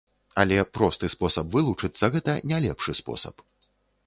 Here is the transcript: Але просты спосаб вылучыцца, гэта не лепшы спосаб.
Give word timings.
Але 0.43 0.57
просты 0.77 1.09
спосаб 1.15 1.53
вылучыцца, 1.57 2.09
гэта 2.17 2.31
не 2.53 2.57
лепшы 2.65 2.97
спосаб. 3.03 3.47